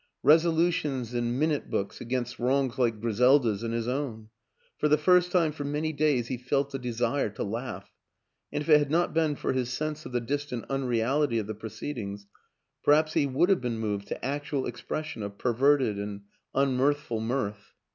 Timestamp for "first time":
4.97-5.51